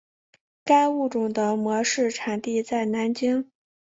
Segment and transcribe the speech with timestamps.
[0.63, 3.51] 该物种的模式产地在南京。